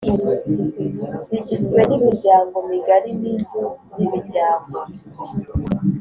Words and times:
zigizwe 1.27 1.79
n’imiryango 1.89 2.55
migari 2.69 3.11
n’inzu 3.21 3.63
z’imiryango 3.93 4.77